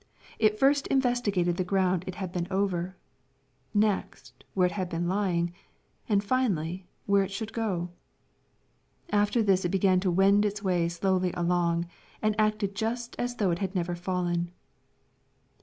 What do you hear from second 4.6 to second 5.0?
it had